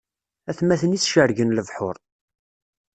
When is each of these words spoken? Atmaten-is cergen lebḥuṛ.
Atmaten-is 0.49 1.03
cergen 1.11 1.55
lebḥuṛ. 1.57 1.95